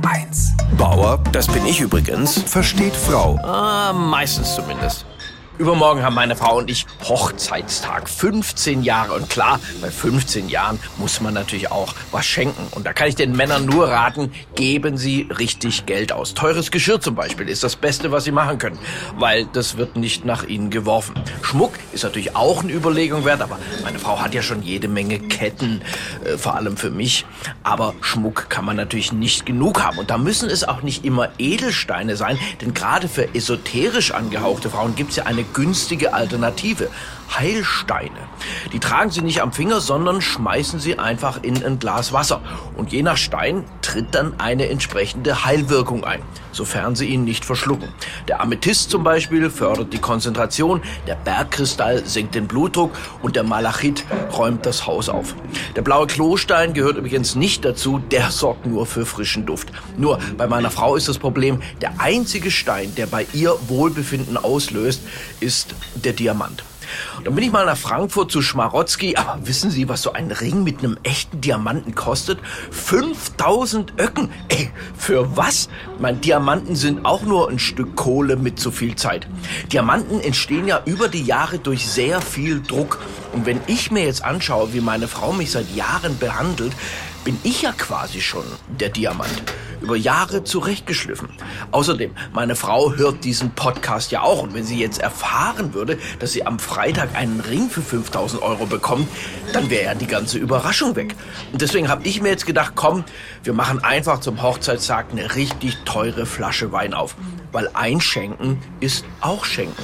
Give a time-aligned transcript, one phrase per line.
[0.00, 0.76] HR1.
[0.76, 3.38] Bauer, das bin ich übrigens, Versteht Frau.
[3.42, 5.06] ah, meistens zumindest.
[5.58, 8.10] Übermorgen haben meine Frau und ich Hochzeitstag.
[8.10, 9.14] 15 Jahre.
[9.14, 12.66] Und klar, bei 15 Jahren muss man natürlich auch was schenken.
[12.72, 16.34] Und da kann ich den Männern nur raten, geben Sie richtig Geld aus.
[16.34, 18.78] Teures Geschirr zum Beispiel ist das Beste, was Sie machen können.
[19.16, 21.14] Weil das wird nicht nach Ihnen geworfen.
[21.56, 23.40] Schmuck ist natürlich auch eine Überlegung wert.
[23.40, 25.80] Aber meine Frau hat ja schon jede Menge Ketten.
[26.22, 27.24] Äh, vor allem für mich.
[27.62, 29.96] Aber Schmuck kann man natürlich nicht genug haben.
[29.96, 32.38] Und da müssen es auch nicht immer Edelsteine sein.
[32.60, 36.90] Denn gerade für esoterisch angehauchte Frauen gibt es ja eine günstige Alternative.
[37.34, 38.28] Heilsteine.
[38.72, 42.40] Die tragen sie nicht am Finger, sondern schmeißen sie einfach in ein Glas Wasser.
[42.76, 47.88] Und je nach Stein tritt dann eine entsprechende Heilwirkung ein, sofern sie ihn nicht verschlucken.
[48.28, 54.04] Der Amethyst zum Beispiel fördert die Konzentration, der Bergkristall senkt den Blutdruck und der Malachit
[54.36, 55.34] räumt das Haus auf.
[55.74, 59.68] Der blaue Klostein gehört übrigens nicht dazu, der sorgt nur für frischen Duft.
[59.96, 65.02] Nur bei meiner Frau ist das Problem, der einzige Stein, der bei ihr Wohlbefinden auslöst,
[65.40, 66.64] ist der Diamant.
[67.24, 70.64] Dann bin ich mal nach Frankfurt zu Schmarotzki, aber wissen Sie, was so ein Ring
[70.64, 72.38] mit einem echten Diamanten kostet?
[72.70, 74.30] 5000 Öcken.
[74.48, 75.68] Ey, für was?
[75.98, 79.26] Mein Diamanten sind auch nur ein Stück Kohle mit zu viel Zeit.
[79.72, 82.98] Diamanten entstehen ja über die Jahre durch sehr viel Druck.
[83.32, 86.72] Und wenn ich mir jetzt anschaue, wie meine Frau mich seit Jahren behandelt,
[87.24, 89.42] bin ich ja quasi schon der Diamant.
[89.80, 91.28] Über Jahre zurechtgeschliffen.
[91.70, 94.42] Außerdem, meine Frau hört diesen Podcast ja auch.
[94.42, 98.66] Und wenn sie jetzt erfahren würde, dass sie am Freitag einen Ring für 5000 Euro
[98.66, 99.08] bekommt,
[99.52, 101.14] dann wäre ja die ganze Überraschung weg.
[101.52, 103.04] Und deswegen habe ich mir jetzt gedacht, komm,
[103.42, 107.14] wir machen einfach zum Hochzeitstag eine richtig teure Flasche Wein auf.
[107.52, 109.82] Weil einschenken ist auch schenken.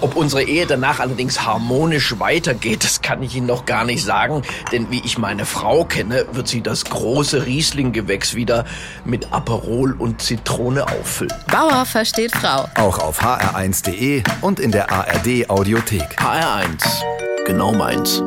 [0.00, 4.42] Ob unsere Ehe danach allerdings harmonisch weitergeht, das kann ich Ihnen noch gar nicht sagen.
[4.72, 8.64] Denn wie ich meine Frau kenne, wird sie das große Riesling-Gewächs wieder
[9.20, 11.32] mit Aperol und Zitrone auffüllen.
[11.50, 12.68] Bauer versteht Frau.
[12.76, 16.18] Auch auf hr1.de und in der ARD Audiothek.
[16.18, 17.02] HR1,
[17.44, 18.22] genau meins.